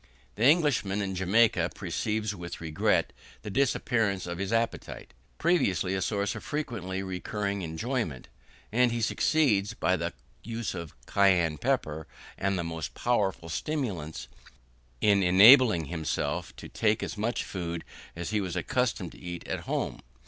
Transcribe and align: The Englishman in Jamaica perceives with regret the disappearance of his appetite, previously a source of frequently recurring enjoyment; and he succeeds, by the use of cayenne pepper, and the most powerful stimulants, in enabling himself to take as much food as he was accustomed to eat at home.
The 0.33 0.45
Englishman 0.45 0.99
in 0.99 1.13
Jamaica 1.13 1.69
perceives 1.75 2.33
with 2.33 2.59
regret 2.59 3.13
the 3.43 3.51
disappearance 3.51 4.25
of 4.25 4.39
his 4.39 4.51
appetite, 4.51 5.13
previously 5.37 5.93
a 5.93 6.01
source 6.01 6.33
of 6.33 6.43
frequently 6.43 7.03
recurring 7.03 7.61
enjoyment; 7.61 8.27
and 8.71 8.91
he 8.91 8.99
succeeds, 8.99 9.75
by 9.75 9.95
the 9.95 10.11
use 10.43 10.73
of 10.73 10.95
cayenne 11.05 11.59
pepper, 11.59 12.07
and 12.35 12.57
the 12.57 12.63
most 12.63 12.95
powerful 12.95 13.47
stimulants, 13.47 14.27
in 15.01 15.21
enabling 15.21 15.85
himself 15.85 16.55
to 16.55 16.67
take 16.67 17.03
as 17.03 17.15
much 17.15 17.43
food 17.43 17.83
as 18.15 18.31
he 18.31 18.41
was 18.41 18.55
accustomed 18.55 19.11
to 19.11 19.19
eat 19.21 19.47
at 19.47 19.59
home. 19.69 20.01